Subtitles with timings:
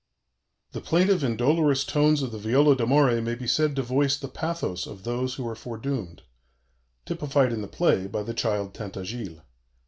[0.71, 4.27] The plaintive and dolorous tones of the viola d'amore may be said to voice the
[4.27, 6.23] pathos of those who are foredoomed
[7.05, 9.41] typified in the play by the child Tintagiles.